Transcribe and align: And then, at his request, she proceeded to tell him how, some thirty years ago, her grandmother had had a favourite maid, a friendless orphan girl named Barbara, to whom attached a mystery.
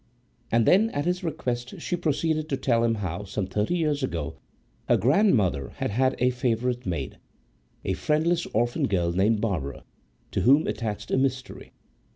And 0.51 0.65
then, 0.65 0.89
at 0.89 1.05
his 1.05 1.23
request, 1.23 1.79
she 1.79 1.95
proceeded 1.95 2.49
to 2.49 2.57
tell 2.57 2.83
him 2.83 2.95
how, 2.95 3.23
some 3.23 3.45
thirty 3.45 3.77
years 3.77 4.01
ago, 4.01 4.39
her 4.89 4.97
grandmother 4.97 5.73
had 5.75 5.91
had 5.91 6.15
a 6.17 6.31
favourite 6.31 6.87
maid, 6.87 7.19
a 7.85 7.93
friendless 7.93 8.47
orphan 8.47 8.87
girl 8.87 9.11
named 9.11 9.41
Barbara, 9.41 9.83
to 10.31 10.41
whom 10.41 10.65
attached 10.65 11.11
a 11.11 11.17
mystery. 11.17 11.73